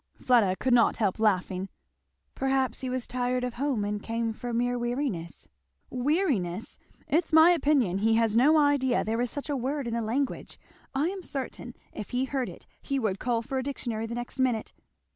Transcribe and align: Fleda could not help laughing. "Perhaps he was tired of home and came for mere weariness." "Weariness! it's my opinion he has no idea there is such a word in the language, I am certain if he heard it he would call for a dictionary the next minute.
Fleda 0.15 0.55
could 0.55 0.73
not 0.73 0.97
help 0.97 1.19
laughing. 1.19 1.69
"Perhaps 2.33 2.79
he 2.81 2.89
was 2.89 3.05
tired 3.05 3.43
of 3.43 3.53
home 3.53 3.85
and 3.85 4.01
came 4.01 4.33
for 4.33 4.51
mere 4.51 4.75
weariness." 4.75 5.47
"Weariness! 5.91 6.79
it's 7.07 7.31
my 7.31 7.51
opinion 7.51 7.99
he 7.99 8.15
has 8.15 8.35
no 8.35 8.57
idea 8.57 9.03
there 9.03 9.21
is 9.21 9.29
such 9.29 9.47
a 9.47 9.55
word 9.55 9.85
in 9.87 9.93
the 9.93 10.01
language, 10.01 10.57
I 10.95 11.09
am 11.09 11.21
certain 11.21 11.75
if 11.93 12.09
he 12.09 12.25
heard 12.25 12.49
it 12.49 12.65
he 12.81 12.97
would 12.97 13.19
call 13.19 13.43
for 13.43 13.59
a 13.59 13.63
dictionary 13.63 14.07
the 14.07 14.15
next 14.15 14.39
minute. 14.39 14.73